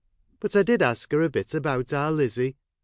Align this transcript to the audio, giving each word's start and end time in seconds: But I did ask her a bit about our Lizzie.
But 0.39 0.55
I 0.55 0.63
did 0.63 0.81
ask 0.81 1.11
her 1.11 1.21
a 1.21 1.29
bit 1.29 1.53
about 1.53 1.93
our 1.93 2.11
Lizzie. 2.11 2.57